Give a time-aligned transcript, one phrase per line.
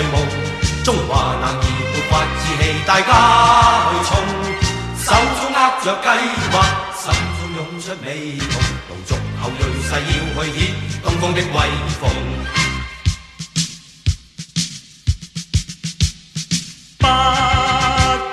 [0.00, 0.14] 大地聚满正气，惊醒东方醉梦。
[0.82, 1.62] 中华男儿
[1.92, 3.10] 勃发志气，大家
[3.90, 4.10] 去冲。
[5.04, 6.06] 手中握着计
[6.50, 6.52] 划，
[6.96, 7.04] 心
[7.36, 8.06] 中涌出美
[8.40, 8.54] 梦。
[8.88, 9.10] 龙族
[9.40, 10.02] 后裔誓要
[10.44, 10.62] 去显
[11.02, 11.48] 东方的威
[12.00, 12.02] 风。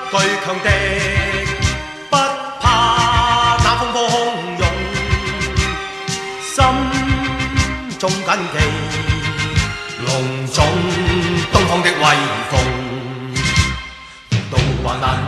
[0.09, 0.65] 不惧强敌。
[7.99, 8.57] 中紧记，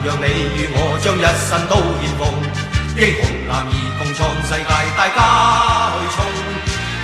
[0.10, 2.26] 让你与我将一生都献奉。
[2.98, 5.22] 英雄男儿共创世界，大家
[5.94, 6.26] 去冲，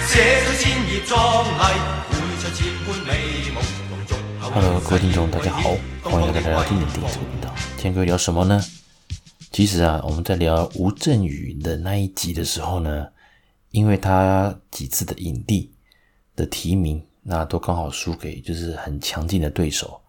[0.10, 1.14] 写出千页壮
[1.46, 1.62] 丽，
[2.10, 3.14] 绘出千般美
[3.54, 3.62] 梦。
[4.42, 7.54] Hello，各位听众，大家好，欢迎大家来到丁点电影这个频道。
[7.76, 8.60] 今天各位聊什么呢？
[9.52, 13.06] 其实啊，我们在聊吴镇宇的那一集的时候呢。
[13.70, 15.70] 因为他几次的影帝
[16.34, 20.02] 的提名，那都刚好输给就是很强劲的对手。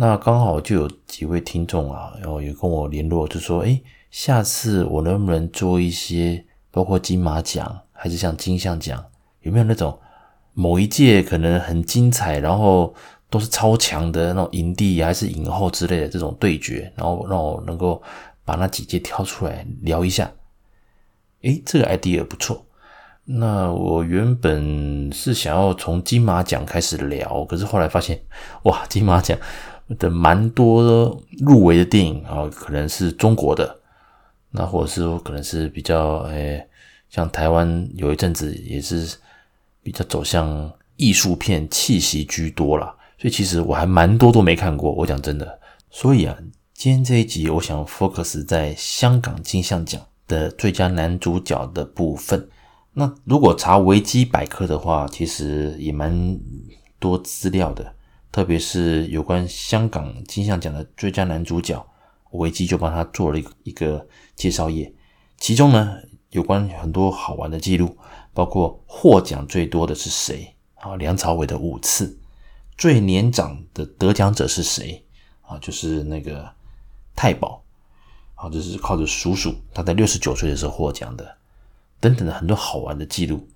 [0.00, 3.82] 那刚好就有几位听众啊，然后也跟我联络，就说：“诶，
[4.12, 9.04] 下次我能不能做一些，包括金马奖还是像金像奖，
[9.40, 9.98] 有没有那种
[10.54, 12.94] 某一届可能很精彩，然后
[13.28, 18.00] 都是超强的那种影帝还是影后之类的这种对决，然后让我能够
[18.44, 20.30] 把那几届挑出来聊一下。
[21.42, 22.64] 诶，这个 idea 不错。”
[23.30, 28.22] 那我原本是想要从金马奖开始聊，可是后来发现，
[28.62, 29.36] 哇，金马奖
[29.96, 33.80] 的蛮多入围的电影啊，可能是中国的，
[34.50, 36.66] 那或者是说可能是比较，诶，
[37.08, 39.16] 像台湾有一阵子也是
[39.82, 45.58] 比较走向艺术片气息居多啦，所以其实我还蛮多都没看过，我讲真的。
[45.90, 46.36] 所以啊，
[46.74, 52.48] 今天这一集我想 focus 在香港金像奖的最佳男主角的部分。
[52.92, 56.38] 那如果查维基百科的话，其实也蛮
[56.98, 57.94] 多资料的，
[58.30, 61.84] 特别是有关香港金像奖的最佳男主角，
[62.32, 64.06] 维基就帮他做了一个一个
[64.36, 64.92] 介绍页。
[65.38, 65.96] 其中呢，
[66.30, 67.96] 有关很多好玩的记录，
[68.32, 70.96] 包括获奖最多的是谁啊？
[70.96, 72.18] 梁朝伟的五次，
[72.76, 75.04] 最年长的得奖者是谁
[75.42, 75.58] 啊？
[75.58, 76.50] 就是那个
[77.14, 77.62] 太保
[78.34, 81.36] 啊，就是靠着叔叔，他在六十九岁的时候获奖的。
[82.00, 83.48] 等等的很多好玩的记录。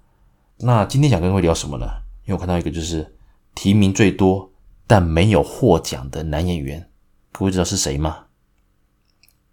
[0.56, 1.86] 那今天想跟各位聊什么呢？
[2.24, 3.14] 因为我看到一个就是
[3.54, 4.50] 提名最多
[4.86, 6.90] 但没有获奖的男演员，
[7.30, 8.26] 各位知道是谁吗？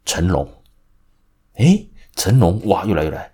[0.05, 0.49] 成龙。
[1.55, 3.31] 诶，成龙哇，又来又来，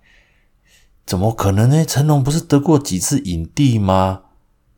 [1.04, 1.84] 怎么可能呢？
[1.84, 4.22] 成龙不是得过几次影帝吗？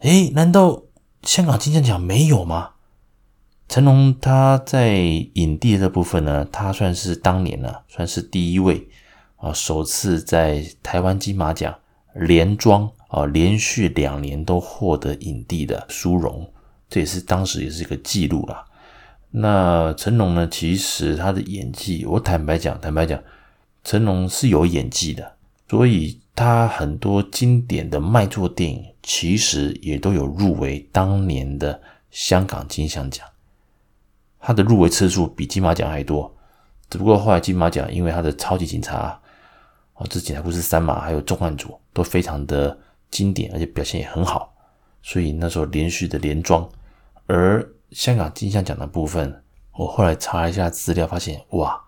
[0.00, 0.84] 诶，难道
[1.22, 2.72] 香港金像奖没有吗？
[3.68, 4.94] 成龙他在
[5.34, 8.88] 影帝的这部分呢，他算是当年呢，算是第一位。
[9.36, 11.78] 啊，首次在台湾金马奖
[12.12, 16.52] 连庄啊，连续两年都获得影帝的殊荣，
[16.88, 18.64] 这也是当时也是一个记录啦。
[19.30, 23.22] 那成龙呢，其实他的演技，我坦白讲，坦白讲，
[23.84, 25.36] 成龙是有演技的，
[25.68, 33.26] 所以他很多经典的卖座电影，其实也都有入围当年的香港金像奖，
[34.40, 36.34] 他的入围次数比金马奖还多，
[36.88, 39.20] 只不过后来金马奖因为他的超级警察。
[39.94, 42.78] 哦，这《警察故事三》嘛，还有《重案组》都非常的
[43.10, 44.54] 经典，而且表现也很好，
[45.02, 46.66] 所以那时候连续的连庄。
[47.28, 49.44] 而香港金像奖的部分，
[49.76, 51.80] 我后来查了一下资料，发现哇，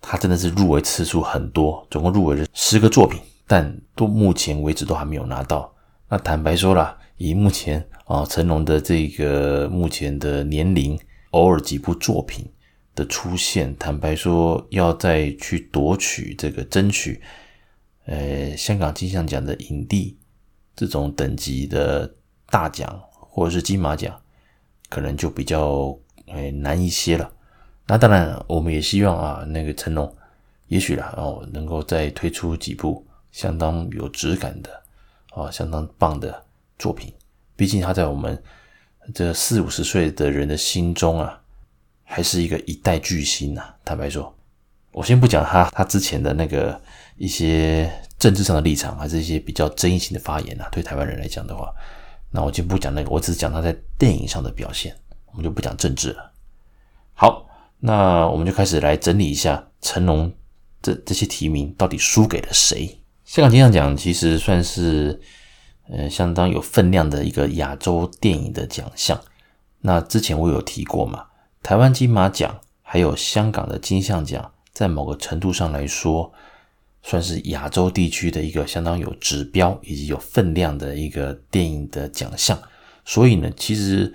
[0.00, 5.74] 他真的是入围次数很多，总共入围了十个作品，但都目前为止都还没有拿到。
[6.10, 10.98] 那坦白说啦，以目前啊成龙的这个目前的年龄，
[11.30, 12.52] 偶尔几部作品。
[12.96, 17.20] 的出现，坦白说，要再去夺取这个争取，
[18.06, 20.16] 呃，香港金像奖的影帝
[20.74, 22.14] 这种等级的
[22.48, 24.18] 大奖，或者是金马奖，
[24.88, 25.96] 可能就比较
[26.26, 27.30] 呃难一些了。
[27.86, 30.16] 那当然，我们也希望啊，那个成龙，
[30.68, 34.70] 也许啦哦，能够再推出几部相当有质感的
[35.30, 36.44] 啊，相当棒的
[36.78, 37.12] 作品。
[37.54, 38.42] 毕竟他在我们
[39.14, 41.40] 这四五十岁的人的心中啊。
[42.08, 44.32] 还是一个一代巨星呐、坦白说，
[44.92, 46.80] 我先不讲他他之前的那个
[47.16, 50.68] 一些政治上的立场，还是一些比较争议性的发言啊。
[50.70, 51.68] 对台湾人来讲的话，
[52.30, 54.94] 那我就不讲那个，我只是讲他在电影上的表现，
[55.26, 56.32] 我们就不讲政治了。
[57.14, 57.46] 好，
[57.78, 60.32] 那我们就开始来整理一下成龙
[60.82, 62.98] 这这些提名到底输给了谁？
[63.24, 65.20] 香港金像奖其实算是
[65.88, 69.20] 呃相当有分量的一个亚洲电影的奖项。
[69.80, 71.26] 那之前我有提过嘛。
[71.62, 76.32] 台湾金马奖还有香港的金像奖，在某个程度上来说，
[77.08, 82.60] 算是亚洲地区的一个相当有指标以及有分量的一个电影的奖项。
[83.04, 84.12] 所以呢，其实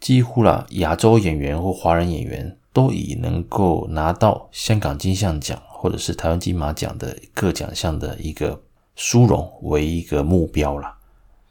[0.00, 8.60] 几乎啦，亚洲演员或华人演员都以能够拿到香港金像奖或者是台湾金马奖的各奖项的一个
[8.96, 10.98] 殊荣为一个目标啦。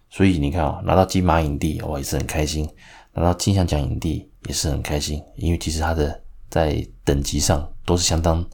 [0.10, 2.66] 所以你看啊，拿到金马影帝，我也是很开心；
[3.14, 8.46] 拿到金像奖影帝也是很开心，因为其实他的在等级上都是相当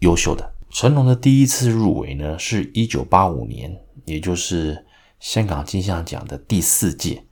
[0.00, 0.57] 优秀的。
[0.70, 4.84] 成龙的第一次入围呢，是一九八五年，也就是
[5.18, 7.24] 香港金像奖的第四届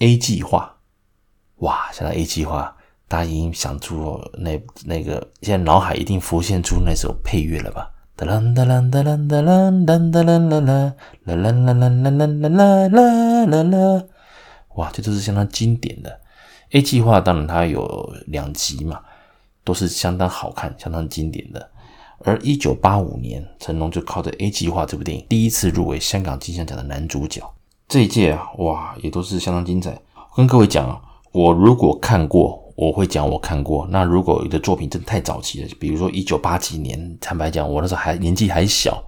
[0.00, 0.76] A 计划。
[1.56, 2.76] 哇，想到 A 计划，
[3.08, 7.90] 大家已经想出那那个，现在脑海一定浮现出那首配乐了吧？
[8.14, 10.94] 哒啦哒啦哒啦哒啦哒哒啦啦啦
[11.24, 14.04] 啦啦啦啦啦啦啦啦啦啦！
[14.74, 16.20] 哇，这都是相当经典的。
[16.70, 19.00] A 计划当然它有两集嘛，
[19.64, 21.70] 都是相当好看、相当经典的。
[22.24, 27.42] 而一九八五年，成龙就靠着《A 计划》这部电影第一次入围香港金像奖的男主角。
[27.86, 29.96] 这一届啊，哇，也都是相当精彩。
[30.34, 31.00] 跟各位讲啊，
[31.32, 33.86] 我如果看过，我会讲我看过。
[33.90, 39.02] 那如果有的作品真的太早期了，比如说一九八几年，坦白讲，我那时候还年纪还小，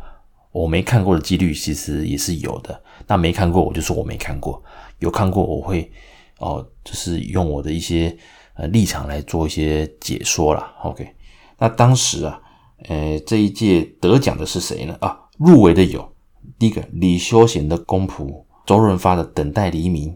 [0.52, 2.80] 我没看过的几率其实也是有的。
[3.08, 4.62] 那没看过，我就说我没看过；
[5.00, 5.90] 有看过，我会
[6.38, 8.16] 哦，就是用我的一些
[8.54, 10.72] 呃立场来做一些解说啦。
[10.84, 11.12] OK，
[11.58, 12.40] 那当时啊。
[12.88, 14.96] 呃，这一届得奖的是谁呢？
[15.00, 16.12] 啊，入围的有
[16.58, 18.26] 第一个李修贤的《公仆》，
[18.64, 20.12] 周润发的《等待黎明》，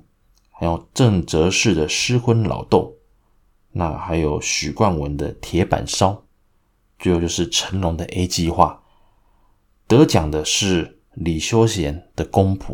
[0.51, 2.79] 还有郑则仕的《失婚老豆》，
[3.73, 6.13] 那还有许冠文的《铁板烧》，
[6.99, 8.83] 最后就是成龙的《A 计划》。
[9.87, 12.65] 得奖的是李修贤的《公仆》，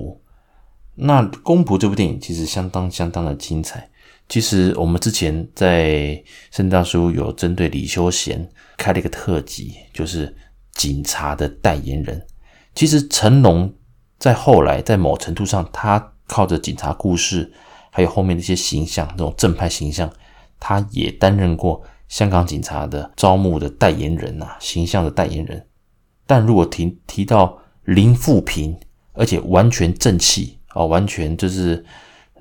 [0.95, 3.90] 那《公仆》这部电影其实相当相当的精彩。
[4.31, 6.23] 其实我们之前在
[6.53, 10.33] 圣诞书有针对李修贤开了一个特辑，就是
[10.73, 12.25] 警察的代言人。
[12.73, 13.75] 其实成龙
[14.21, 17.53] 在后来在某程度上，他靠着警察故事，
[17.91, 20.09] 还有后面的一些形象，那种正派形象，
[20.61, 25.67] 他也担任过香港警察的招募的代言人呐、形象的代言人。
[26.25, 28.79] 但如果提提到林富平，
[29.15, 31.85] 而且完全正气啊，完全就是。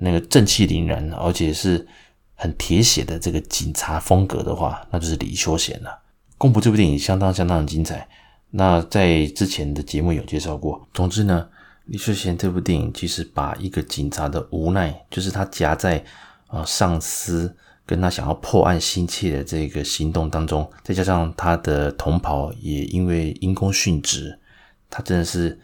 [0.02, 1.86] 那个正气凛然，而且是
[2.34, 5.90] 很铁血的这个警察风格的话，那就是李修贤了。
[6.38, 8.08] 《公仆》这部电影相当相当的精彩。
[8.50, 10.88] 那在之前的节目有介绍过。
[10.94, 11.46] 总之呢，
[11.84, 15.98] 李修贤这部电影其实把一个警察的无奈，就是他夹在
[16.46, 17.54] 啊、呃、上司
[17.84, 24.40] 跟他想要破案心切的这个行动当中，再加上他的同袍也因为因公殉职，
[24.88, 25.60] 他真的是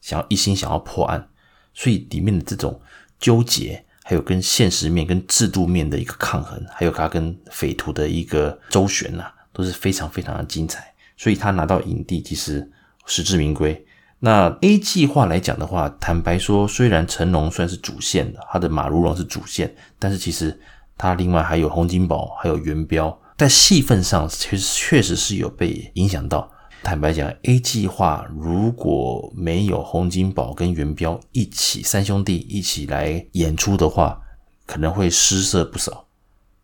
[0.00, 1.28] 想要一心想要破案，
[1.72, 2.80] 所以里面的这种。
[3.22, 10.92] 纠结，还有跟现实面、跟制度面的一个抗衡，还有他跟匪徒的一个周旋呐，都是非常非常的精彩。
[11.16, 12.68] 所以他拿到影帝，其实
[13.06, 13.86] 实至名归。
[14.18, 20.60] 那 A 计划来讲的话，坦白说，虽然成龙算是主线的，他的马如龙是主线，但是其实
[20.98, 26.51] 他另外还有洪金宝，还有元彪，在戏份上其实确实是有被影响到。
[26.82, 34.20] 坦白讲，A 计划如果没有洪金宝跟元彪一起三兄弟一起来演出的话，
[34.66, 36.06] 可能会失色不少。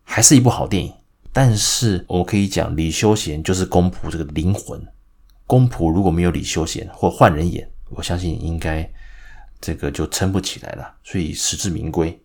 [0.03, 0.93] 还是一部好电影，
[1.31, 4.85] 但是我可以讲，李修贤就是公仆这个灵魂。
[5.47, 8.87] 公仆如果没有李修贤或换人演，我相信应该
[9.61, 10.95] 这个就撑不起来了。
[11.03, 12.21] 所以实至名归。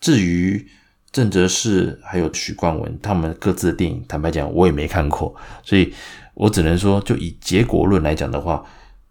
[0.00, 0.68] 至于
[1.18, 5.92] 郑则仕还有许冠文他们各自的电影，坦白讲我也没看过，所以。
[6.40, 8.64] 我只能说，就以结果论来讲的话，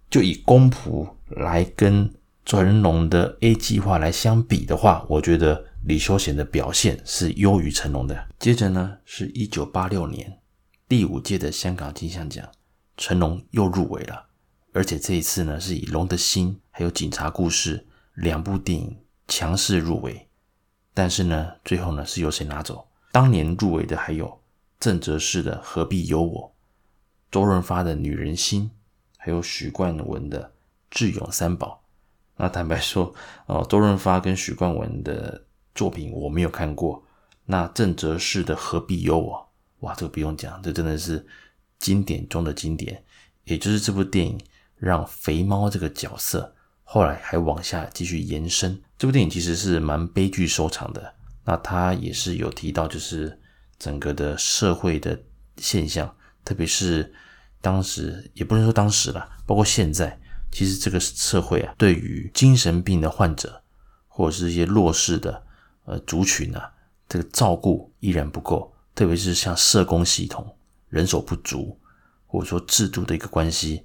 [0.09, 2.09] 就以公仆来跟
[2.45, 8.29] 成龙的 A 计划来相比的话，我觉得李修贤的表现是优于成龙的。
[8.39, 10.39] 接着呢，是一九八六年
[10.87, 12.47] 第五届的香港金像奖，
[12.95, 14.27] 成龙又入围了，
[14.71, 17.77] 而且这一次呢，是以《龙的心》还有《警察故事》
[18.13, 18.95] 两部电影
[19.27, 20.26] 强势入围，
[20.97, 22.87] 但是呢，最后呢是由谁拿走？
[23.11, 24.41] 当年入围的还有
[24.79, 26.41] 郑则仕的《何必有我》。
[27.31, 28.71] 周润发的女人心，
[29.15, 30.51] 还有许冠文的
[30.89, 31.83] 智勇三宝。
[32.37, 33.13] 那坦白说，
[33.45, 37.03] 哦，周润发跟许冠文的作品我没有看过。
[37.45, 39.49] 那郑则仕的何必有我？
[39.81, 41.23] 哇，这个不用讲，这真的是
[41.77, 43.03] 经典中的经典。
[43.43, 44.35] 也就是这部电影
[44.77, 46.55] 让肥猫这个角色
[46.89, 48.81] 后来还往下继续延伸。
[48.97, 51.13] 这部电影其实是蛮悲剧收场的。
[51.43, 53.37] 那他也是有提到，就是
[53.77, 55.19] 整个的社会的
[55.57, 56.15] 现象。
[56.45, 57.13] 特别是
[57.59, 60.17] 当时，也不能说当时了，包括现在，
[60.49, 63.61] 其实这个社会啊，对于精神病的患者
[64.07, 65.43] 或者是一些弱势的
[65.83, 66.71] 呃族群啊，
[67.09, 68.73] 这个照顾依然不够。
[68.95, 70.55] 特别是像社工系统
[70.87, 71.77] 人手不足，
[72.25, 73.83] 或者说制度的一个关系，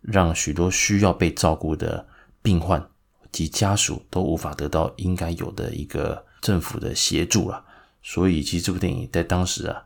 [0.00, 2.06] 让许多需要被照顾的
[2.46, 2.88] 病患
[3.32, 7.64] 及家属都无法得到应该有的一个政府的协助了。
[8.04, 9.82] 所以，其实这部电影在当时啊，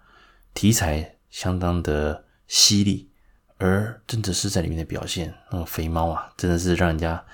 [0.52, 3.08] 题材相当的犀利，
[3.56, 7.24] 而郑则仕在里面的表现，那个肥猫啊，真的是让人家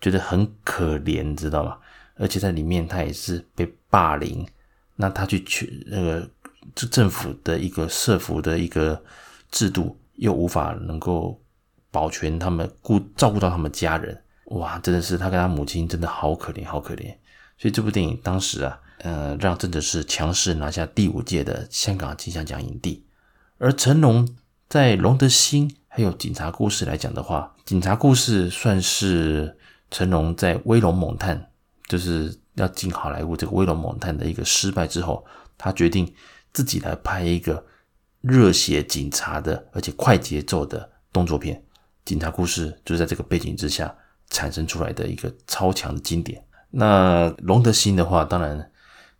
[0.00, 1.76] 觉得很可怜，知道吗？
[2.14, 4.46] 而且在里面他也是被霸凌，
[4.94, 6.30] 那他去去那个
[6.76, 9.02] 这政府的一个社福的一个
[9.50, 11.42] 制度，又无法能够
[11.90, 17.14] 保全他们顾照顾到他们家人，哇，真的是他跟他母亲真的好可怜，好可怜。
[17.58, 23.04] 所以这部电影当时啊，呃，让郑则仕强势拿下第五届的香港金像奖影帝，
[23.58, 24.28] 而成龙
[24.68, 29.56] 在《龙的心》还有《警察故事》来讲的话，《警察故事》算是
[29.90, 31.50] 成龙在威龙猛探。
[31.86, 35.22] 就是要进好莱坞这个威龙猛探的一个失败之后，
[35.58, 36.10] 他决定
[36.50, 37.62] 自己来拍一个
[38.22, 41.62] 热血警察的，而且快节奏的动作片。
[42.06, 43.94] 警察故事就在这个背景之下
[44.34, 46.44] 产生出来的一个超强的经典。
[46.70, 48.70] 那龙德兴的话，当然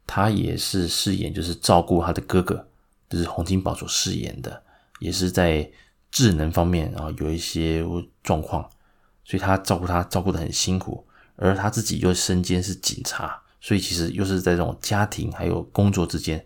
[0.06, 2.66] 他也是饰演就是照顾他的哥哥，
[3.08, 4.62] 就是洪金宝所饰演的，
[4.98, 5.70] 也是在
[6.10, 7.84] 智能方面啊有一些
[8.24, 8.68] 状况，
[9.24, 11.06] 所以他照顾他照顾的很辛苦。
[11.36, 16.44] 而他自己又身兼是警察，所以其实又是在这种家庭还有工作之间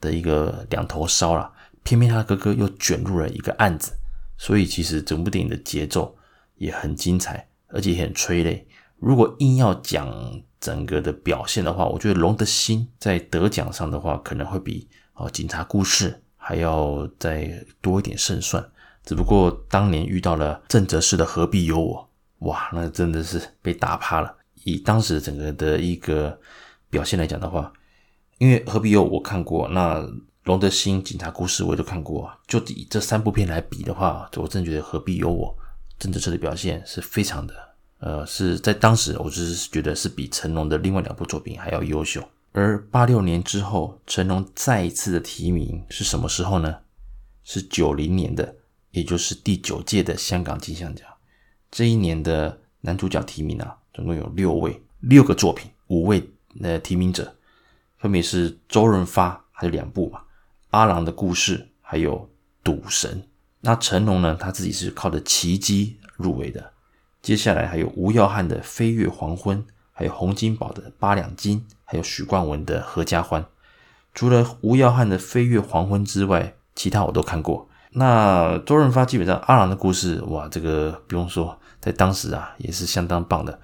[0.00, 1.50] 的一个两头烧啦。
[1.82, 3.92] 偏偏他哥哥又卷入了一个案子，
[4.36, 6.14] 所以其实整部电影的节奏
[6.56, 8.66] 也很精彩，而且很催泪。
[8.98, 10.12] 如果硬要讲
[10.60, 18.64] 整个的表现的话，我觉得《龙的心》在得奖上的话，可能会比哦《警察故事》还要再多一点胜算。
[19.04, 22.08] 只不过当年遇到了郑则仕的《何必有我》。
[22.46, 24.36] 哇，那真的是被打趴了。
[24.64, 26.38] 以当时整个的一个
[26.90, 27.72] 表现来讲的话，
[28.38, 30.04] 因为何必有我看过，那
[30.44, 32.30] 龙德兴警察故事我也都看过。
[32.46, 35.56] 就以这三部片来比的话，我真的觉得何必有我
[35.98, 37.54] 郑则仕的表现是非常的，
[37.98, 42.22] 呃，是在当时我就是觉得是比成龙的另外两部作品还要优秀。
[42.52, 46.78] 而八六年之后，成龙再一次的提名是什么时候呢？
[47.44, 48.54] 是九零年的，
[48.90, 51.06] 也就是第九届的香港金像奖。
[51.70, 56.30] 这一年的男主角提名啊，总共有六位，六个作品，五位
[56.62, 57.34] 呃提名者，
[57.98, 60.20] 分别是周润发，还有两部嘛，
[60.70, 62.16] 《阿郎的故事》还有
[62.62, 63.22] 《赌神》。
[63.60, 66.72] 那成龙呢，他自己是靠着《奇迹》入围的。
[67.20, 69.58] 接下来还有吴耀汉的《飞越黄昏》，
[69.92, 73.42] 还有洪金宝的《八两金》，还有许冠文的《合家欢》。
[74.14, 77.68] 除了吴耀汉的《飞越黄昏》之外，其他我都看过。
[77.90, 83.58] 那周润发基本上阿郎的故事，哇，这个不用说，在当时啊也是相当棒的。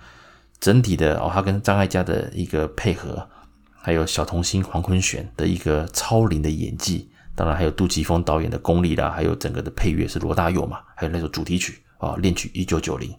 [0.59, 3.29] 整体的哦，他跟张艾嘉的一个配合，
[3.75, 13.15] 还有小童星黄坤玄的一个超龄的演技，当然还有杜琪峰导演的功力啦，还有整个的配乐是罗大佑嘛，还有那首主题曲啊，恋曲一九九零，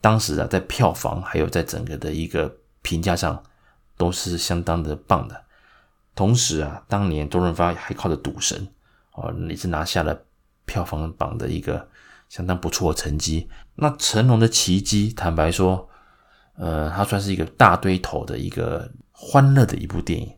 [0.00, 3.42] 当时啊在票房还有在整个的一个评价上
[3.96, 5.44] 都是相当的棒的。
[6.14, 8.68] 同时啊，当年周润发还靠着赌神
[9.12, 10.24] 哦，也是拿下了。
[10.66, 11.88] 票房榜的一个
[12.28, 13.48] 相当不错的成绩。
[13.74, 15.88] 那成龙的奇迹，坦白说，
[16.58, 20.30] 呃，它算是一个大堆头的一个欢乐的一部电影。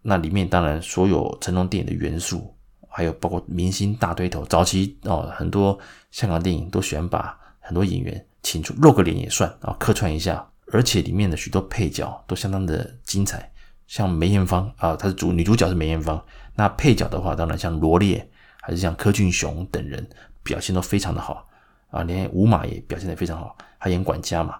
[0.00, 2.53] 那里面当然所有成龙电影的元素，
[2.94, 4.44] 还有包括明星大堆头。
[4.44, 5.78] 早期哦，很多
[6.10, 10.46] 香港电影都喜欢把很多演员请出露个脸也算啊，客串一下。
[10.72, 13.52] 而且里面的许多配角都相当的精彩，
[13.86, 16.24] 像梅艳芳啊，她是主女主角是梅艳芳。
[16.54, 18.30] 那配角的话，当然像罗烈。
[18.66, 20.08] 还是像柯俊雄等人
[20.42, 21.46] 表现都非常的好
[21.90, 24.56] 啊，连吴马也表现得非常好，他演管家嘛，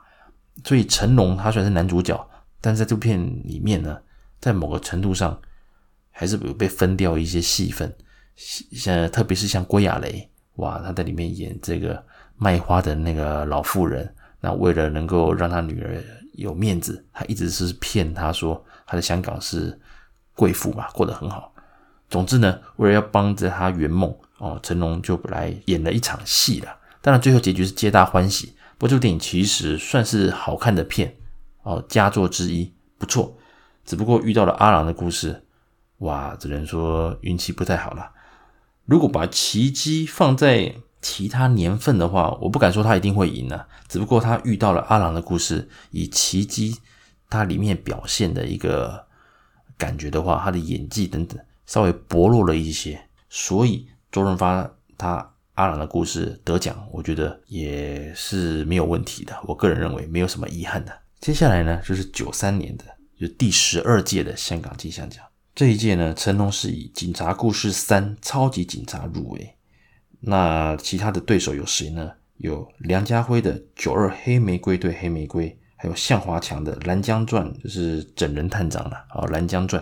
[0.63, 2.29] 所以成龙他虽然是男主角，
[2.61, 3.99] 但是在这部片里面呢，
[4.39, 5.41] 在某个程度上
[6.11, 7.97] 还是有被分掉一些戏份，
[8.37, 12.05] 像特别是像郭雅蕾，哇，她在里面演这个
[12.37, 19.79] 卖花的那个老妇人，那为了能够让她女儿有面子，她一直是骗她说她在香港是
[20.35, 21.53] 贵妇嘛，过得很好。
[22.11, 26.77] 总之呢，为了要帮着她圆梦哦，成龙就来演了一场戏了。
[27.01, 28.55] 当然，最后结局是皆大欢喜。
[28.77, 31.15] 不过，这部电影其实算是好看的片
[31.63, 33.37] 哦，佳作之一，不错。
[33.85, 35.43] 只不过遇到了阿郎的故事，
[35.99, 38.11] 哇，只能说运气不太好了。
[38.85, 43.67] 如果把奇迹放在其他年份的话，我不敢说他一定会赢啊。
[43.89, 46.77] 只不过他遇到了阿郎的故事，以奇迹
[47.29, 49.07] 他里面表现的一个
[49.77, 51.39] 感觉的话，他的演技等等。
[51.67, 59.35] 稍微薄弱了一些，所以周润发他阿郎的故事得奖，我觉得也是没有问题的。
[59.45, 60.93] 我个人认为没有什么遗憾的。
[61.21, 62.85] 接下来呢，就是九三年的，
[63.19, 65.25] 就是第十二届的香港金像奖。
[65.55, 69.55] 这一届呢，成龙是以《警察故事三：超级警察》入围。
[70.19, 72.11] 那其他的对手有谁呢？
[72.39, 79.81] 有梁家辉的《九二黑玫瑰对黑玫瑰》，还有向华强的《蓝江传》，就是整人探长了啊，《蓝江传》。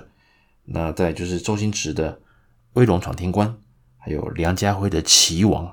[0.67, 2.13] 那再就是周星驰的
[2.75, 3.49] 《威龙闯天关》，
[3.97, 5.65] 还有梁家辉的《棋王》。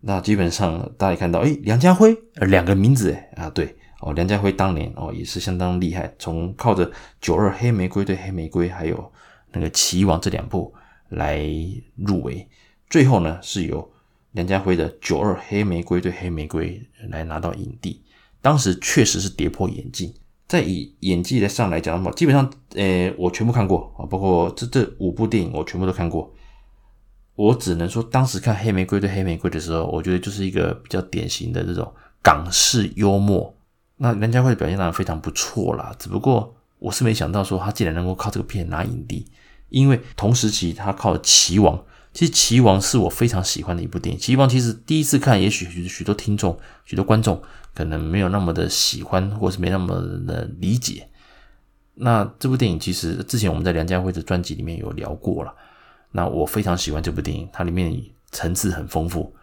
[0.00, 6.90] 那基本上大家看到，诶，梁家辉，两个名字，诶啊，对哦，梁家辉当年哦也是相当厉害，从靠着
[7.20, 9.12] 《九二黑玫瑰对黑玫瑰》，还有
[9.52, 10.74] 那个《棋王》这两部
[11.08, 11.44] 来
[11.96, 12.48] 入围，
[12.88, 13.90] 最后呢是由
[14.32, 18.02] 梁家辉的《九二黑玫瑰对黑玫瑰》来拿到影帝。
[18.40, 20.14] 当时确实是跌破眼镜，
[20.46, 26.32] 在以演技的上来讲的话，基本上，诶，我全部看过啊，包括这这五部电影，我全部都看过。
[27.34, 33.54] 我只能说，当时看《黑玫瑰对黑玫瑰》的时候，我觉得就是一个比较典型的这种港式幽默。
[33.96, 39.26] 那梁家辉的表现当然非常不错啦，只不过我是没想到说他竟然能够靠这个片拿影帝，
[39.68, 41.76] 因为同时期他靠《棋王》，
[42.12, 44.20] 其实《棋王》是我非常喜欢的一部电影。
[44.22, 47.42] 《棋王》其实第一次看，也许许许多听众、许多观众
[47.74, 51.08] 可能没有那么的喜欢，或是没那么的理解。
[51.94, 55.52] 那这部电影其实之前我们在梁家辉的专辑里面有聊过了。
[56.12, 57.94] 那我非常喜欢这部电影，它里面
[58.30, 59.34] 层次很丰富，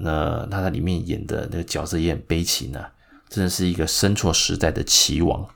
[0.00, 2.90] 那他在里面演的那个角色也很悲情啊，
[3.28, 5.48] 真的是一个生错时代的棋王。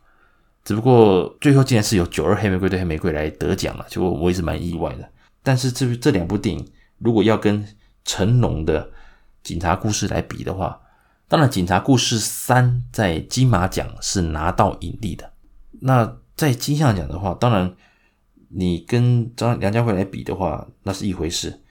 [0.65, 5.09] 只不过最后竟然是由《九二黑玫瑰对黑玫瑰》来得奖了，就我也是蛮意外的。
[5.43, 6.67] 但是这这两部电影
[6.99, 7.67] 如果要跟
[8.05, 8.85] 成龙的
[9.43, 10.81] 《警察故事》来比的话，
[11.29, 15.33] 当然《警察故事三》在金马奖是拿到影帝的。
[15.81, 17.75] 那在金像奖的话，当然。
[18.55, 21.63] 你跟张梁家辉来比的话，那是一回事。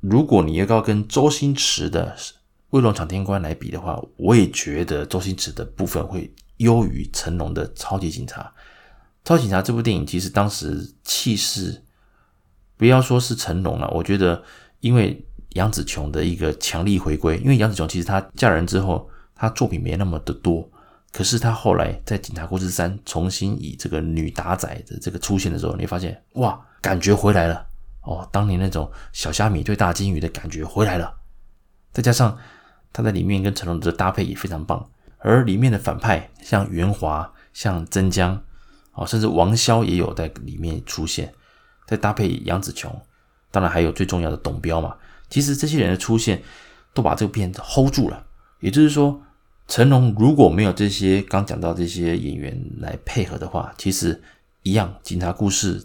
[0.00, 2.16] 如果你要跟周星驰的
[2.70, 8.42] 《威龙闯天关》来比的话，我也觉得周星驰的部分会优于成龙的《超级警察》。
[9.24, 11.82] 《超级警察》这部电影其实当时气势，
[12.76, 14.42] 不要说是成龙了，我觉得
[14.80, 20.70] 因为杨紫琼的一个强力回归，因为杨紫琼其实她嫁人之后，她作品没那么的多。
[21.12, 27.66] 可是他后来在《警察故事三》重新以这个女打仔的这个出现的时候，你发现哇，感觉回来了
[28.02, 31.16] 哦，当年那种小虾米对大鲸鱼的感觉回来了。
[31.90, 32.36] 再加上
[32.92, 34.86] 他在里面跟成龙的搭配也非常棒，
[35.26, 38.40] 而里面的反派像袁华、像曾江，
[38.92, 41.34] 哦，甚至王骁也有在里面出现，
[41.86, 42.96] 再搭配杨紫琼，
[43.50, 44.94] 当然还有最重要的董彪嘛。
[45.28, 46.40] 其实这些人的出现
[46.94, 48.24] 都把这个片子 hold 住了，
[48.60, 49.20] 也就是说。
[49.68, 54.22] 成龙如果没有这些刚讲到这些演员来配合的话，其实
[54.62, 55.84] 一样，警察故事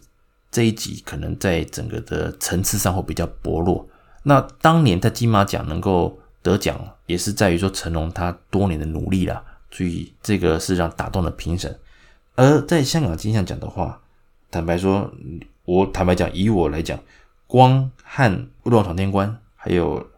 [0.52, 3.90] 这一集可能在整个的层次上会比较薄弱。
[4.22, 11.80] 那当年在金马奖能够得奖，也是在于说成龙他多年的努力啦，所以这个是让打动了评审。
[12.36, 14.02] 而在香港金像奖的话，
[14.50, 15.12] 坦白说，
[15.66, 17.00] 我坦白讲，以我来讲，
[17.48, 18.32] 光和
[18.64, 20.10] 《乌龙闯天关》还有。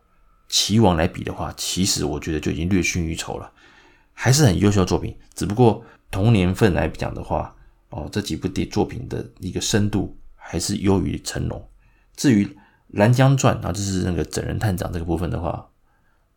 [0.50, 3.52] 棋王来比的话，其实我觉得就已经略逊于筹了，
[4.14, 5.18] 还是很优秀作品。
[5.34, 7.56] 只不过同年份来讲的话，
[7.90, 11.68] 哦，这几部电作品的一个深度还是优于成龙。
[12.16, 12.46] 至于
[12.90, 15.68] 《蓝江传》啊，就是那个整人探长这个部分的话，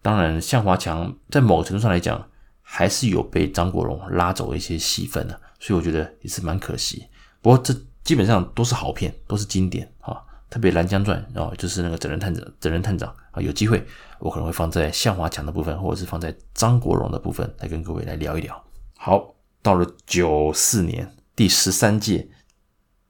[0.07, 2.25] 当然向华强在某个程度上来讲，
[2.63, 7.05] 还是有被张国荣拉走一些戏份的，所以我觉得也是蛮可惜。
[7.43, 10.23] 不过这基本上都是好片，都是经典啊。
[10.49, 13.85] 特别《蓝江传》哦，就是那个整人探长，整人探长啊，有机会
[14.21, 18.65] 我可能会放在向华强的部分，或者是放在张国荣的部分来跟各位来聊一聊。
[18.97, 22.29] 好，到了九四年第十三届，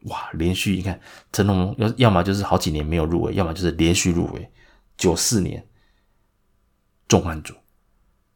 [0.05, 0.99] 哇，连续你看
[1.31, 4.51] 成龙要要么就是好几年没有入围，要么就是连续入围。
[4.97, 5.63] 九四年
[7.09, 7.55] 重案组，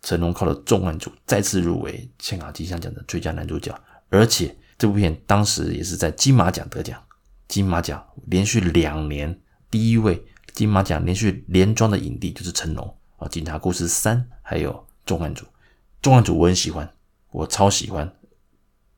[0.03, 3.79] 成龙靠了重案组再次入围香港金像奖的最佳男主角，
[4.09, 7.03] 而且这部片当时也是在金马奖得奖。
[7.49, 14.73] 金马奖连续两年第一位金马奖连续连庄的影帝就是成龙啊，《警察故事三》还有
[15.05, 15.45] 《重案组》，
[16.01, 16.89] 《重案组》我很喜欢，
[17.33, 18.15] 我超喜欢，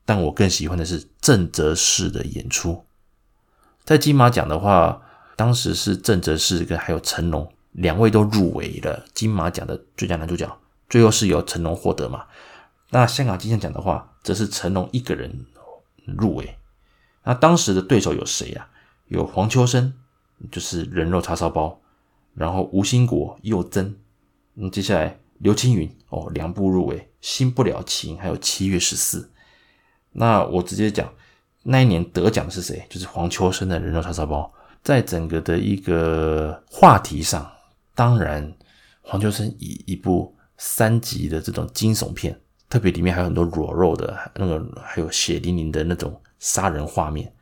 [0.05, 2.85] 但我更喜欢的是郑则仕的演出。
[3.85, 5.03] 在金马奖的话，
[5.35, 10.59] 当时是郑则仕跟还有成龙两位都入围了金马奖的最佳男主角，
[10.89, 12.25] 最后是由成龙获得嘛。
[12.91, 15.47] 那香港金像奖的话，则是成龙一个人
[16.05, 16.57] 入围。
[17.25, 18.69] 那当时的对手有谁啊？
[19.09, 19.95] 有黄秋生，
[20.51, 21.81] 就是人肉叉烧包，
[22.35, 23.95] 然后吴兴国、又曾，
[24.57, 29.21] 嗯，接下来刘青云哦，两部入围，《新不了情》还有《七月十四》。
[30.13, 31.11] 那我直接讲，
[31.63, 32.85] 那一年得奖的是谁？
[32.91, 34.53] 就是黄秋生的人肉叉烧包。
[34.83, 37.49] 在整个的一个话题上，
[37.95, 38.53] 当然
[39.01, 46.21] 黄秋生以一部三级的这种惊悚片，特别里面还有很多裸肉的，那个还有血淋淋的那种。
[46.45, 47.33] 杀人画面，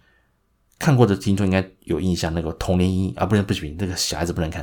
[0.79, 2.35] 看过的听众应该有印象。
[2.35, 4.63] 那个童年阴影啊，不能不行，那个小孩子不能看。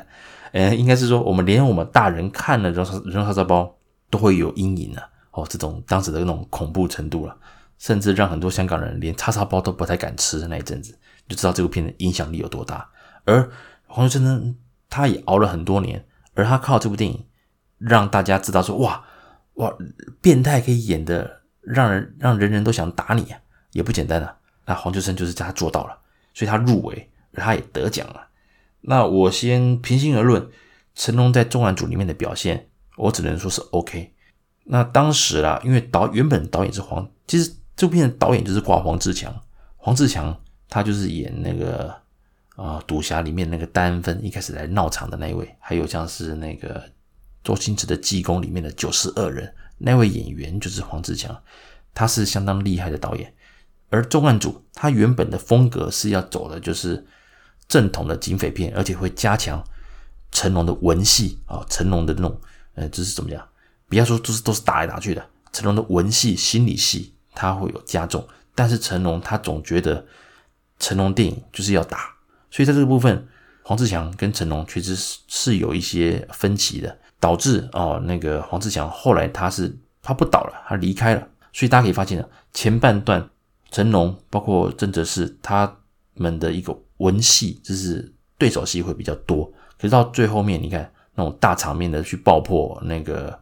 [0.52, 3.64] 诶、呃，应该是说我们连我们大人看了《人肉人肉叉烧包》
[4.12, 5.02] 都会有阴影啊。
[5.32, 7.36] 哦，这种当时的那种恐怖程度了，
[7.80, 10.96] 甚至让很多香港人连叉烧包都不太敢吃的那一阵子，
[11.28, 12.88] 就知道这部片的影响力有多大。
[13.26, 13.50] 而
[13.88, 14.56] 黄秋生呢，
[14.90, 17.26] 他也熬了很多年，而他靠这部电影
[17.78, 19.04] 让大家知道说，哇
[19.56, 19.74] 哇，
[20.22, 23.40] 变态可以演的让人让人人都想打你啊，
[23.72, 24.38] 也不简单啊。
[24.66, 25.98] 那黄秋生就是他做到了，
[26.34, 28.28] 所以他入围，他也得奖了。
[28.82, 30.48] 那我先平心而论，
[30.94, 34.14] 成龙在重案组里面的表现，我只能说是 OK。
[34.66, 39.34] 那当时啦，因为导原本导演是黄，其实这部片的导演就是挂黄志强。
[39.76, 40.38] 黄志强
[40.70, 41.96] 他就是演那个
[42.58, 46.84] 啊赌侠里面那个单分一开始来闹场的那一位，还有像是那个
[47.44, 51.42] 周星驰的济公里面的九十二人那位演员就是黄志强，
[51.94, 53.34] 他是相当厉害的导演。
[53.90, 57.06] 而重案组他原本的风格是要走的就是
[57.70, 59.64] 正统的警匪片，而且会加强
[60.32, 62.42] 成龙的文戏啊，成龙的那种
[62.74, 63.48] 呃，就是怎么样？
[63.88, 70.06] 不要说都是都是打来打去的，成龙的文戏、心理戏他会有加重，但是成龙他总觉得
[70.80, 72.14] 成龙电影就是要打，
[72.58, 73.28] 所以在这个部分，
[73.62, 83.30] 黄志强跟成龙确实是是有一些分歧的，导致哦那个黄志强后来他是他不导了，他离开了，所以大家可以发现呢，前半段
[83.70, 85.72] 成龙包括郑则仕他
[86.16, 89.46] 们的一个文戏就是对手戏会比较多，
[89.78, 93.40] 可是到最后面你看那种大场面的去爆破那个。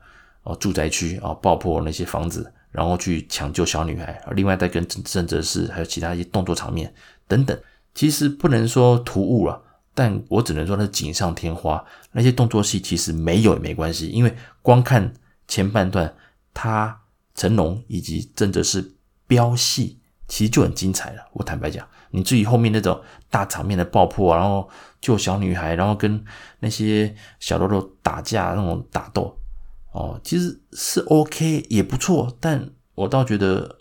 [0.48, 6.94] 哦，住宅区啊，爆破那些房子，然后去抢救小女孩，另外再跟郑郑则仕还有其他一些动作场面
[7.28, 7.60] 等等，
[7.96, 9.64] 其实不能说突兀了，
[9.96, 11.84] 但我只能说那是锦上添花。
[12.12, 15.14] 那些动作戏其实没有也没关系，因为光看
[15.48, 16.14] 前半段，
[16.54, 17.02] 他
[17.34, 21.24] 成龙以及郑则仕飙戏，其实就很精彩了。
[21.34, 26.24] 我坦白讲，你至于后面那种大场面的爆破，然后救小女孩，然后跟
[26.60, 29.40] 那些小喽啰打架那种打斗。
[29.92, 33.78] 哦，其实是 OK 也不错，但我倒觉得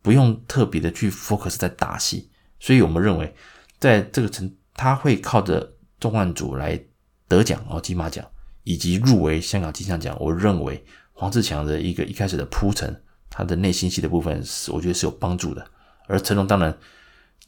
[0.00, 2.30] 不用特别的去 focus 在打戏，
[2.62, 3.34] 所以我们认为
[3.80, 6.80] 在这个层他会靠着重案组来
[7.26, 8.24] 得奖哦，金马奖
[8.62, 10.16] 以及入围香港金像奖。
[10.20, 15.66] 我认为黄志强的一个一开始的铺陈，他的内心戏的部分是我觉得是有帮助的。
[16.06, 16.72] 而成龙当然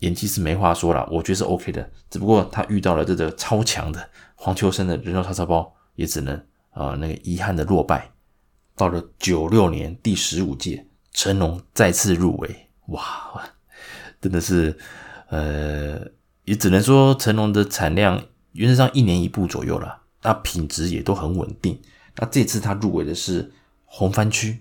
[0.00, 6.44] 演技是没话说了，我觉得是 OK 的，只不过他遇到了这个超强的黄秋生的人肉叉烧包，也只能。
[6.74, 8.11] 啊，那个遗憾的落败，
[8.74, 13.48] 到了九六年第十五届，成龙再次入围，哇，
[14.20, 14.77] 真的是，
[15.28, 16.00] 呃，
[16.44, 21.80] 也只能说成龙的产量原则上一年一部左右了，那品质也都很稳定。
[22.16, 23.44] 那这次他入围的是
[23.84, 24.52] 《红番区》，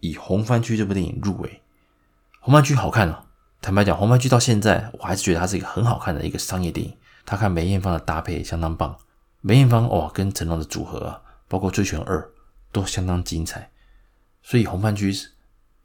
[0.00, 1.48] 以《红番区》这部电影入围，
[2.40, 3.24] 《红番区》好看哦。
[3.60, 6.96] 坦白讲，《红番区》到现在我还是觉得它是一个很好看的一个商业电影。
[7.24, 8.96] 他看梅艳芳的搭配相当棒，
[9.40, 11.22] 梅艳芳哇跟成龙的组合啊。
[11.50, 12.20] 包括《醉拳二》
[12.70, 13.70] 都相当精彩，
[14.42, 15.10] 所以《红番区》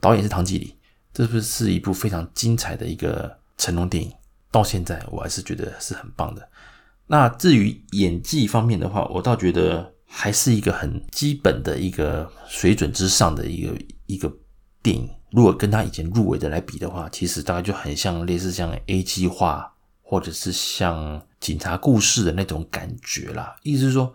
[0.02, 0.76] 导演是唐季礼，
[1.14, 4.12] 这不是一部非常精彩的一个成龙电影。
[4.54, 6.50] 到现在我还是觉得是很棒的。
[7.08, 14.32] 那至于演技方面的话，我倒觉得还是一个很基本的一个水准之上的一个一个
[14.82, 15.10] 电影。
[15.32, 23.58] 如果跟他以前入围的来比的话，其实大概就很像类似像 A 计划或者是像警察故事的那种感觉啦。
[23.64, 24.14] 意思是说。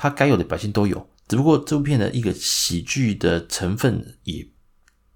[0.00, 4.46] 他该有的表现都有，只不过这部片的一个喜剧的成分也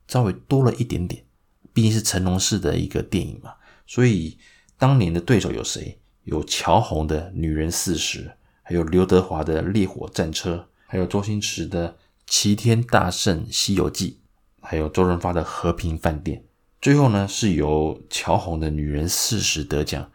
[0.09, 1.25] 稍微多了一点点，
[1.73, 3.53] 毕竟是成龙式的一个电影嘛。
[3.87, 4.37] 所以
[4.83, 5.97] 当年的对手有谁？
[6.25, 8.25] 有乔红的《女人四十》，
[8.65, 10.57] 还有刘德华的《烈火战车》，
[10.89, 11.89] 还有周星驰的
[12.27, 14.19] 《齐天大圣西游记》，
[14.67, 16.39] 还有周润发的《和平饭店》。
[16.81, 20.03] 最后呢，是由乔红的《女人四十》得奖。《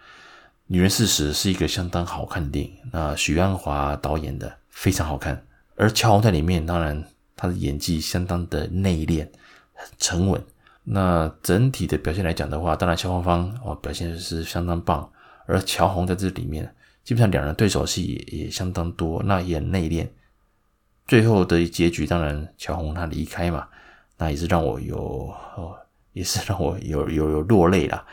[0.65, 7.01] 女人四十》是一个相当好看的电影，那许鞍华导演的非常好看，而乔红在里面当然
[7.37, 9.29] 他的演技相当的内敛、
[9.73, 10.43] 很沉稳。
[10.89, 15.11] 那整体的表现来讲的话，当然萧芳芳哦表现是相当棒，
[15.45, 16.73] 而乔红在这里面
[17.03, 20.07] 基本上两人对手戏也，也相当多，那也很内敛。
[21.05, 23.67] 最后的结局当然乔红她离开嘛，
[24.17, 24.97] 那也是让我有
[25.55, 25.75] 哦，
[26.13, 28.05] 也是让我有有有落泪啦。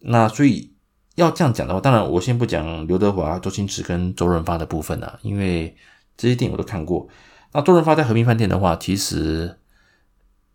[0.00, 0.72] 那所以。
[1.18, 5.76] 要这样讲的话，当然我先不讲刘德华、周星驰跟周润发的部分啊，因为
[6.16, 7.08] 这些电影我都看过。
[7.52, 9.58] 那周润发在《和平饭店》的话，其实，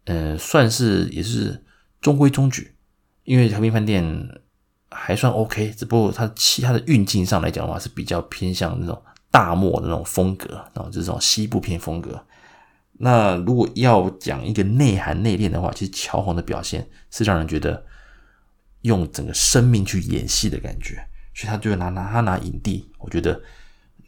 [0.06, 1.63] 嗯，算是也是
[2.04, 2.76] 中规中矩，
[3.24, 4.04] 因为《和平饭店》
[4.92, 12.24] 还算 OK，只不过它其他的运镜上来讲的话，是比较偏向那种大漠的那种风格，然后就是这种西部片风格。
[13.00, 17.84] 那如果要讲一个内涵内敛的话，其实乔宏的表现是让人觉得。
[18.84, 20.96] 用整个生命去演戏的感觉，
[21.34, 23.42] 所以他就拿拿他拿影帝，我觉得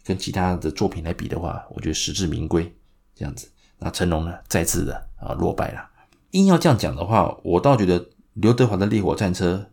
[0.04, 2.70] 跟其他的作品来比的话，我觉得实至名归
[3.14, 3.50] 这样子。
[3.78, 5.88] 那成龙呢，再次的啊落败了。
[6.36, 9.68] 硬要这样讲的话，我倒觉得刘德华的《烈火战车》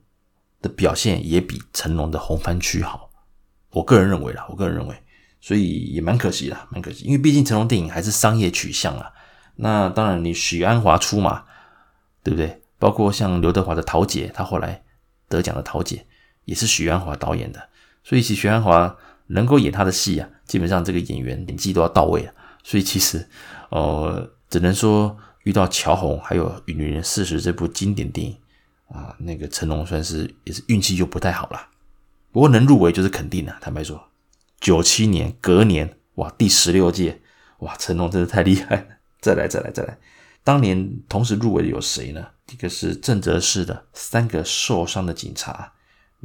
[0.63, 3.11] 的表现也比成龙的《红番区》好。
[3.71, 4.95] 我个人认为啦，我个人认为，
[5.41, 7.03] 所以也蛮可惜啦，蛮可惜。
[7.05, 9.11] 因为毕竟成龙电影还是商业取向啊。
[9.55, 11.43] 那当然，你许鞍华出马，
[12.23, 12.61] 对不对？
[12.79, 14.83] 包括像刘德华的《桃姐》，他后来
[15.27, 15.97] 得奖的《桃姐》
[16.45, 17.69] 也是许鞍华导演的，
[18.03, 18.95] 所以其实许鞍华
[19.27, 22.33] 能够演他的戏啊，基本上这个演员演技都要到位了。
[22.63, 23.27] 所以其实，
[23.69, 28.37] 呃，只能说遇到乔红还有《与女人四十》这部经典电影
[28.87, 31.69] 啊，那个成龙算是也是运气就不太好了。
[32.31, 34.09] 不过能入围就是肯定的，坦白说，
[34.59, 37.21] 九七年隔年哇，第十六届
[37.59, 39.97] 哇，成龙真的太厉害， 再来再来再来。
[40.43, 42.27] 当年同时入围的有谁呢？
[42.51, 45.73] 一个是郑则仕的《三个受伤的警察》，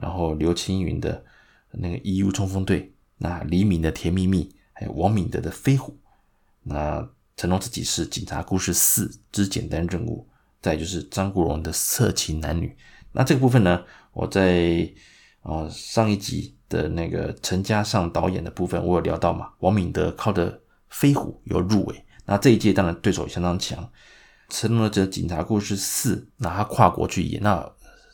[0.02, 1.24] 然后刘青云的
[1.72, 2.82] 那个《义乌冲锋队》，
[3.18, 5.92] 那黎明的《甜蜜蜜》，还有王敏德的《飞虎》。
[6.64, 10.26] 那成龙自己是《警察故事四之简单任务》，
[10.60, 12.66] 再就是张国荣的《色情男女》。
[13.12, 13.80] 那这个部分呢，
[14.12, 14.92] 我在
[15.42, 20.50] 呃上一集的那个陈嘉上导演的部分，我有聊到嘛，王敏德靠的
[20.90, 22.04] 《飞虎》有入围。
[22.26, 23.88] 那这一届当然对手也相当强，
[24.48, 27.64] 成龙的这《警察故事四》，拿他跨国去演，那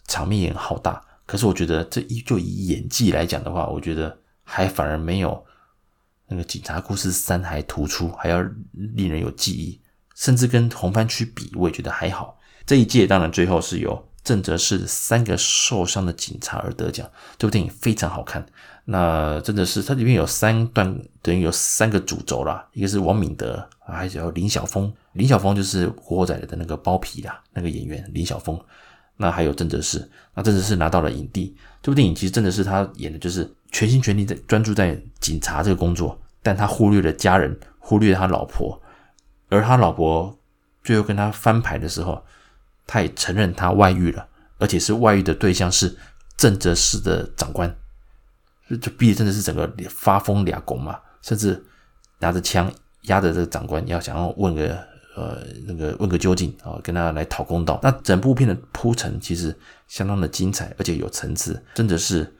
[0.06, 1.02] 场面也好大。
[1.24, 5.42] 可是我觉得这一就以演技来讲的话，我觉得还反而没有
[6.34, 8.42] 那个《警察故事三》还突出，还要
[8.72, 9.80] 令人有记忆。
[10.16, 12.38] 甚至跟红番区比，我也觉得还好。
[12.66, 18.44] 这一届当然最后是由郑则仕《三个受伤的警察》而得奖，这部电影非常好看。
[18.84, 22.66] 那真的是，它里面有三段，等于有三个主轴啦。
[22.72, 24.92] 一个是王敏德，还有林晓峰。
[25.12, 28.60] 林晓峰就是《古惑仔》的那个包皮啦，那个演员林晓峰。
[29.16, 31.56] 那还有郑则仕，那郑则仕拿到了影帝。
[31.80, 38.80] 这部电影其实真的是他演的，就是全心全力在专注在警察这个工作，但他忽略了家人，忽略了他老婆。
[39.48, 40.38] 而他老婆
[40.82, 42.24] 最后跟他翻牌的时候，
[42.86, 44.28] 他也承认他外遇了，
[44.58, 45.96] 而且是外遇的对象是
[46.36, 47.74] 郑则仕的长官。
[48.80, 51.62] 就逼真的是整个发疯俩拱嘛，甚至
[52.18, 52.70] 拿着枪
[53.02, 54.76] 压着这个长官，要想要问个
[55.16, 57.78] 呃那个问个究竟啊，跟他来讨公道。
[57.82, 62.34] 那整部片的铺陈其实相当的精彩，而且有层次，真的是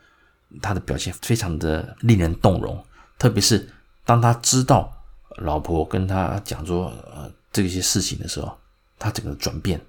[0.60, 2.84] 他的表现非常的令人动容。
[3.18, 3.68] 特别是
[4.04, 4.92] 当他知道
[5.38, 8.56] 老婆跟他讲说呃这些事情的时候，
[8.98, 9.80] 他整个转变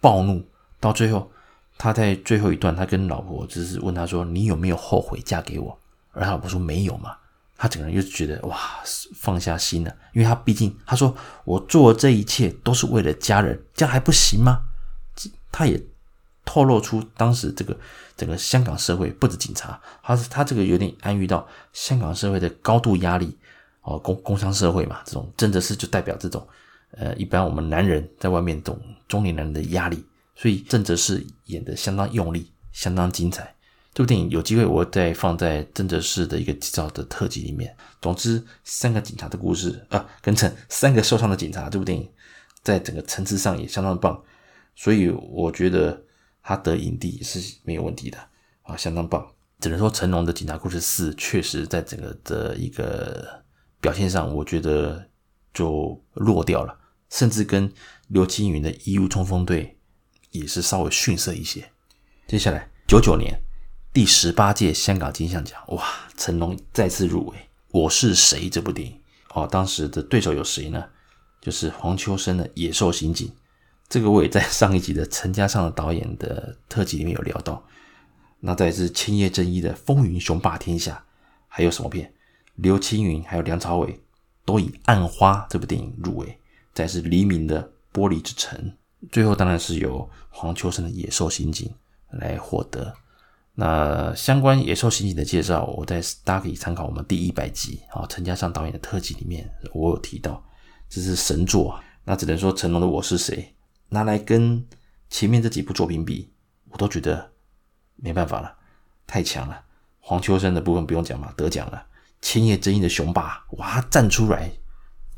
[0.00, 0.44] 暴怒，
[0.80, 1.30] 到最后。
[1.76, 5.76] 他在最后一段，他跟老婆只是问他说：“你有没有后悔嫁给我？”
[6.14, 7.16] 而他老婆说：“没有嘛。”
[7.58, 8.56] 他整个人就觉得哇，
[9.16, 11.12] 放下心了，因为他毕竟他说
[11.44, 14.60] ：“我做这一切都是为了家人，这样还不行吗？”
[15.50, 15.82] 他也
[16.44, 17.76] 透露出当时这个
[18.16, 23.36] 整个香港社会不止警察，他是他这个有点暗喻到香港社会的高度压力
[23.82, 26.46] 哦，工工商社会嘛，这种真的是就代表这种
[26.92, 30.04] 呃，一般我们男人在外面这种中年男人的压力。
[30.36, 33.54] 所以郑则仕演得相当用力，相当精彩。
[33.92, 37.72] 这部电影有机会我再放在郑则仕的一个介绍的特辑里面。
[38.02, 42.10] 总之，三个警察的故事啊，跟成三个受伤的警察这部电影，
[42.64, 44.20] 在整个层次上也相当棒。
[44.74, 46.02] 所以我觉得
[46.44, 48.18] 他得影帝也是没有问题的
[48.62, 49.26] 啊，相当棒。
[49.58, 53.42] 只能说成龙的《警察故事四》确实在整个的一个
[53.80, 55.08] 表现上，我觉得
[55.52, 56.78] 就弱掉了，
[57.10, 57.72] 甚至跟
[58.06, 59.64] 刘青云的《义乌冲锋队》。
[60.34, 61.70] 也是稍微逊色一些。
[62.26, 63.38] 接下来，九九年
[63.92, 65.84] 第十八届香港金像奖，哇，
[66.16, 67.36] 成龙再次入围。
[67.70, 69.00] 《我是谁》这部电影，
[69.32, 70.84] 哦，当时的对手有谁呢？
[71.40, 73.28] 就是黄秋生的《野兽刑警》。
[73.94, 77.62] 这个我也在上一集的陈嘉上的导演的特辑里面有聊到。
[78.40, 80.94] 那再是千叶真一的《风云雄霸天下》，
[81.46, 82.12] 还有什么片？
[82.56, 84.00] 刘青云还有梁朝伟
[84.44, 86.36] 都以《暗花》这部电影入围。
[86.72, 87.62] 再是黎明的
[87.96, 88.58] 《玻璃之城》。
[89.12, 91.72] 最后当然是由黄秋生的《野兽刑警》
[92.18, 92.92] 来获得。
[93.54, 100.44] 那相关《野兽刑警》的介绍，我在大家可以参考我们第一百集啊，陈嘉上导演的特辑里面，我有提到，
[100.88, 101.80] 这是神作啊。
[102.06, 103.36] 那只能说成龙的《我是谁》
[103.94, 104.66] 拿来跟
[105.08, 106.30] 前面这几部作品比，
[106.68, 107.30] 我都觉得
[107.94, 108.56] 没办法了，
[109.06, 109.64] 太强了。
[110.00, 111.86] 黄秋生的部分不用讲嘛，得奖了。
[112.20, 114.50] 千叶真一的雄霸，哇，站出来，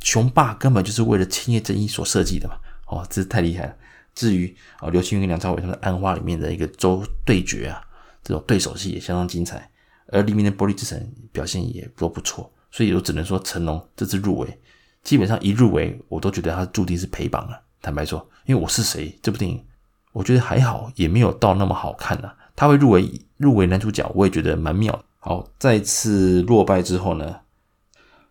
[0.01, 2.59] 雄霸根本就是为了千叶真一所设计的嘛。
[2.87, 3.77] 哦，这太厉害了。
[4.15, 7.83] 至于啊，刘青云跟梁朝伟他们的《暗花》里面的一个周对决啊，
[8.23, 9.71] 这种对手戏也相当精彩。
[10.09, 10.99] 而里面的《玻璃之城》
[11.33, 14.61] 表现也都不错，所以我只能说成龙这次入围，
[15.03, 17.61] 基本上一入围我都觉得他注定是陪榜了。
[17.87, 19.65] 坦白说，因为我是谁这部电影，
[20.13, 22.35] 我觉得还好，也没有到那么好看啊。
[22.57, 25.05] 他会入围入围男主角，我也觉得蛮妙。
[25.21, 27.43] 好，再次落败之后呢，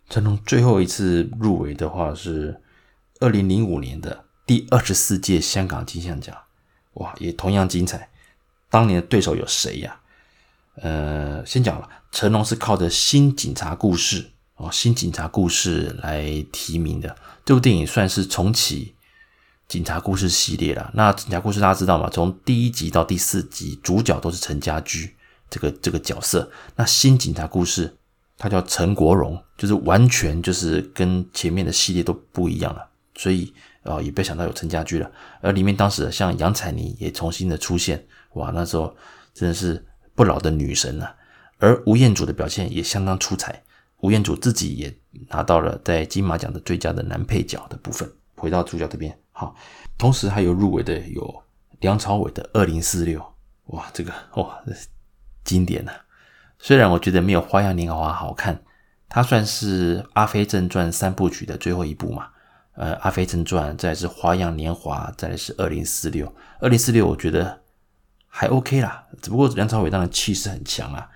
[0.10, 2.62] 成龙最后一次入围的话是
[3.22, 6.36] 二零零五年的第二十四届香港金像奖，
[6.96, 8.10] 哇，也同样精彩。
[8.70, 9.98] 当年的对手有谁呀、
[10.82, 14.22] 呃，先讲了，成龙是靠着《新警察故事》
[14.58, 17.16] 哦，《新警察故事》来提名的。
[17.46, 18.95] 这部电影算是重启
[19.68, 20.92] 警察故事系列了。
[20.94, 22.10] 那警察故事大家知道吗？
[22.12, 25.16] 从第一集到第四集，主角都是陈家驹
[25.50, 26.50] 这个这个角色。
[26.76, 27.98] 那新警察故事。
[28.38, 35.10] 他叫陈国荣，就是完全就是跟前面的系列都不一样了，所以呃也别想到有陈家驹了。
[35.40, 38.94] 而里面当时像杨采妮也重新的出现，哇，那时候
[39.34, 39.82] 真的是
[40.16, 41.16] 不老的女神啊。
[41.60, 43.64] 而吴彦祖的表现也相当出彩，
[44.02, 44.94] 吴彦祖自己也
[45.30, 48.12] 拿到了在金马奖的最佳的男配角的部分。
[48.36, 49.54] 回到主角这边，好，
[49.98, 51.44] 同时还有入围的有
[51.82, 53.20] 梁朝伟的《二零四六》，
[53.66, 54.64] 哇，这个哇
[55.44, 55.94] 经典啊。
[56.58, 58.64] 虽然我觉得没有《花样年华》好看，
[59.10, 62.30] 它算是《阿飞正传》三部曲的最后一部嘛。
[62.76, 66.26] 呃，《阿飞正传》，再来是《花样年华》，再来是《二零四六》。
[66.62, 67.62] 二零四六我觉得
[68.28, 71.10] 还 OK 啦，只不过梁朝伟当然气势很强啊。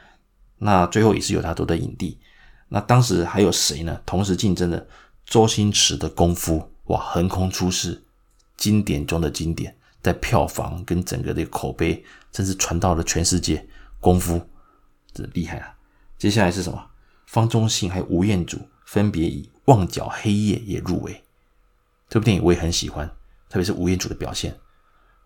[0.57, 2.19] 那最后也是有他夺得影帝。
[2.67, 4.01] 那当时还有谁呢？
[4.05, 4.85] 同时竞争的
[5.25, 6.59] 周星驰的《功夫》，
[6.93, 8.03] 哇，横空出世，
[8.59, 13.57] 经典中的经典，在票房跟整个的口碑，真是传到了全世界。
[13.99, 14.35] 《功夫》。
[15.11, 15.75] 这厉害啊！
[16.19, 16.87] 接下来是什么？
[17.25, 21.23] 方中信还有吴彦祖分别以《旺角黑夜》也入围。
[22.07, 23.07] 这部电影我也很喜欢，
[23.49, 24.55] 特别是吴彦祖的表现，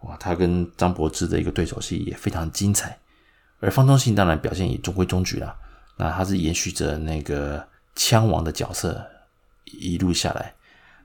[0.03, 2.97] 哇，他跟张柏芝的一个对手戏也非常精彩。
[3.59, 5.55] 而方中信当然表现也中规中矩啦。
[5.97, 9.05] 那他是延续着那个枪王的角色
[9.65, 10.55] 一路下来。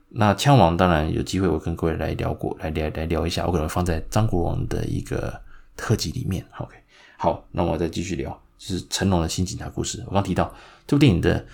[0.09, 5.39] 那枪王当然有机会我跟各位来聊过来聊来聊一下，我可能放在张国荣的一个
[5.77, 6.45] 特辑里面。
[6.57, 6.75] OK，
[7.17, 8.41] 好，那我再继续聊。
[8.57, 10.03] 就是成龙的新警察故事。
[10.07, 10.53] 我刚提到
[10.85, 11.45] 这部电影的，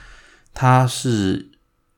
[0.55, 1.47] 它是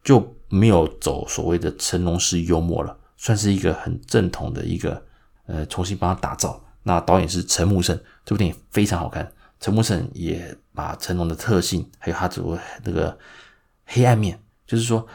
[0.03, 5.01] 就没有走所谓的成龙式幽默了，算是一个很正统的一个
[5.45, 6.61] 呃重新帮他打造。
[6.83, 9.31] 那导演是陈木胜，这部电影非常好看。
[9.61, 13.17] 陈木胜也把成龙的特性，还有他这个那个
[13.85, 15.07] 黑暗面，就是说，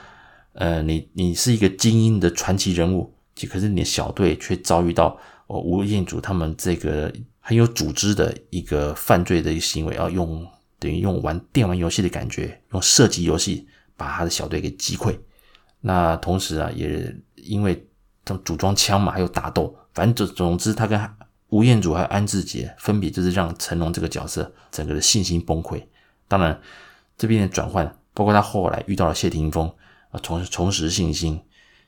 [0.52, 3.12] 呃，你你是一个精英的传奇人物，
[3.50, 7.12] 可是你的小队却遭遇到哦吴彦祖他们这个。
[7.44, 10.46] 很有组织的一个犯罪的一个行为，要用
[10.78, 15.18] 等于用玩电玩游戏的感觉，用射击游戏把他的小队给击溃。
[15.80, 17.74] 那同时啊，也因为
[18.24, 21.00] 这种组装枪嘛，还有打斗，反正总总之，他跟
[21.48, 25.82] 吴彦祖还有安志杰分别就是让成龙这个角色整个的信心崩溃。
[26.28, 26.60] 当然，
[27.18, 29.68] 这边的转换，包括他后来遇到了谢霆锋
[30.12, 31.42] 啊，重重拾信心。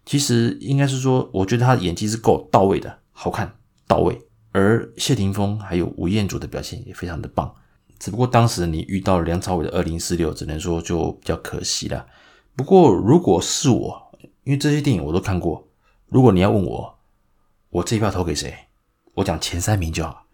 [0.04, 3.56] 其实应该是说，我觉得他的演技是够到位的，好看
[3.86, 4.20] 到位。
[4.52, 7.54] 而谢霆锋还有吴彦祖的表现也非常的棒，
[7.98, 12.06] 只不过当时你遇到梁朝伟的二零四六，只能说就比较可惜了。
[12.54, 14.12] 不过如果是我，
[14.44, 15.66] 因为这些电影我都看过，
[16.06, 16.98] 如果你要问我，
[17.70, 18.54] 我这一票投给谁？
[19.14, 20.26] 我讲前三名就好，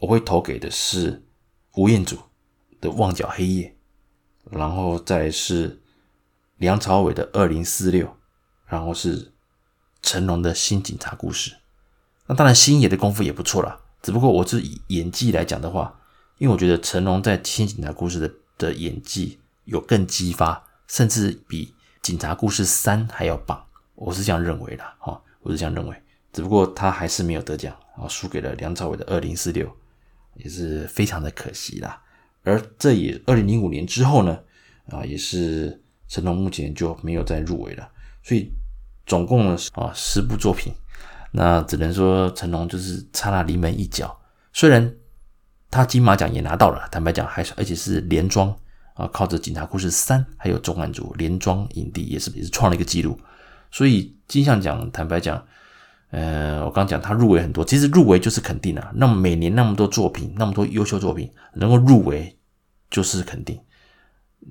[0.00, 1.24] 我会投给的是
[1.76, 2.16] 吴彦祖
[2.80, 3.74] 的《旺角黑夜》，
[4.56, 5.82] 然后再是
[6.56, 8.16] 梁朝伟的二零四六，
[8.66, 9.32] 然后是
[10.02, 11.56] 成龙的新警察故事。
[12.26, 13.80] 那当然，星爷的功夫也不错啦。
[14.02, 16.00] 只不过我是以演技来讲的话，
[16.38, 21.66] 因为我觉得成龙在《新警察故事》的的演技有更激发，甚至比
[22.02, 23.64] 《警察故事三》还要棒。
[23.94, 26.02] 我是这样认为的，哈，我是这样认为。
[26.32, 29.66] 只不过他还是没有得奖，然后输给了梁朝伟的《二零四六》，
[30.34, 32.02] 也是非常的可惜啦。
[32.42, 34.38] 而这也二零零五年之后呢，
[34.90, 35.80] 啊，也是
[36.14, 37.88] 成龙目前就没有再入围了。
[38.22, 38.48] 所以
[39.04, 40.72] 总共，啊，十部作品。
[41.32, 44.16] 那只能说成龙就是差那临门一脚，
[44.52, 44.94] 虽然
[45.68, 48.54] 他金马奖也拿到了，坦白讲还是而且是连庄
[48.94, 53.18] 啊，靠着《警察故事三》还有《重案组》连庄影帝，也是也是创了一个纪录。
[53.72, 55.44] 所以金像奖坦白讲，
[56.10, 58.92] 呃，我刚讲他入围很多，其实入围就是肯定啊。
[58.94, 62.38] 那么每年那么多作品，那么多优秀作品能够入围
[62.90, 63.60] 就是肯定。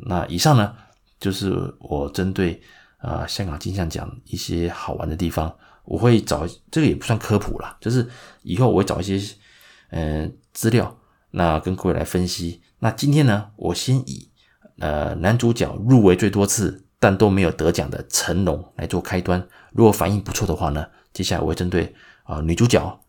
[0.05, 0.75] 那以上呢，
[1.23, 2.61] 就是我针对
[2.97, 5.55] 啊、呃、香港金像奖一些好玩的地方。
[5.85, 8.07] 我会找这个也不算科普啦，就是
[8.41, 9.35] 以后我会找一些
[9.89, 10.97] 嗯、资料，
[11.31, 12.61] 那跟各位来分析。
[12.79, 14.29] 那今天呢，我先以
[14.79, 19.45] 呃男主角入围最多次但都没有得奖的成龙来做开端。
[19.73, 21.93] 如果反应不错的话呢，接下来我会针对
[22.23, 22.99] 啊、女主角，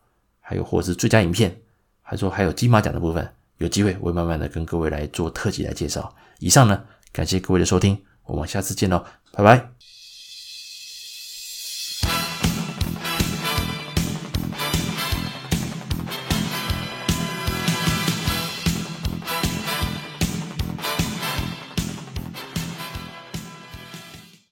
[0.41, 1.57] 还有或者是最佳影片，
[2.01, 3.25] 还说还有金马奖的部分，
[3.59, 6.13] 有机会我会慢慢的跟各位来做特辑来介绍。
[6.39, 6.83] 以上呢，
[7.15, 9.74] 感谢各位的收听，我们下次见喽，拜拜。